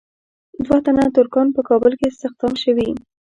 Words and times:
دوه 0.65 0.77
تنه 0.85 1.03
ترکان 1.17 1.47
په 1.55 1.61
کابل 1.69 1.91
کې 1.99 2.05
استخدام 2.11 2.53
شوي. 2.63 2.89